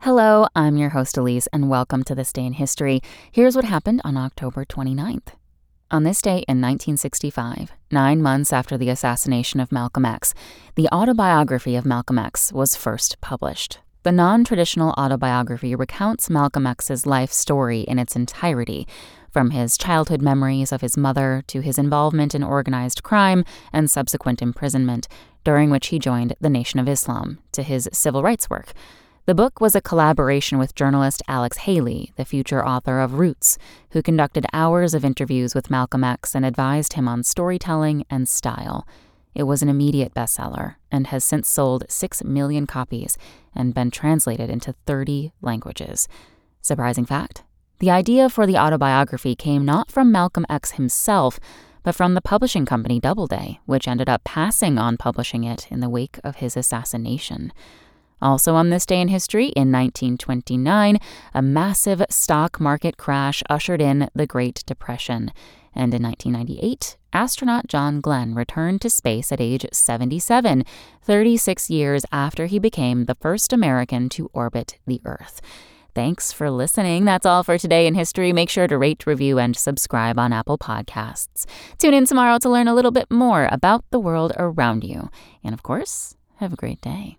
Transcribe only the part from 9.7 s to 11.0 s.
Malcolm X, the